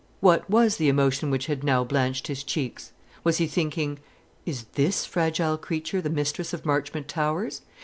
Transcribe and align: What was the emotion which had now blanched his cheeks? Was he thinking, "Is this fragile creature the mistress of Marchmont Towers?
What 0.19 0.49
was 0.49 0.77
the 0.77 0.89
emotion 0.89 1.29
which 1.29 1.45
had 1.45 1.63
now 1.63 1.83
blanched 1.83 2.25
his 2.25 2.43
cheeks? 2.43 2.91
Was 3.23 3.37
he 3.37 3.45
thinking, 3.45 3.99
"Is 4.47 4.63
this 4.73 5.05
fragile 5.05 5.59
creature 5.59 6.01
the 6.01 6.09
mistress 6.09 6.53
of 6.53 6.65
Marchmont 6.65 7.07
Towers? 7.07 7.61